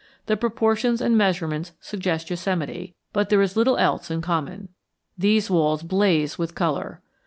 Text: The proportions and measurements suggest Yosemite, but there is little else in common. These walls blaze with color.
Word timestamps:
The 0.25 0.35
proportions 0.35 0.99
and 0.99 1.15
measurements 1.15 1.73
suggest 1.79 2.31
Yosemite, 2.31 2.95
but 3.13 3.29
there 3.29 3.39
is 3.39 3.55
little 3.55 3.77
else 3.77 4.09
in 4.09 4.19
common. 4.19 4.69
These 5.15 5.51
walls 5.51 5.83
blaze 5.83 6.39
with 6.39 6.55
color. 6.55 7.03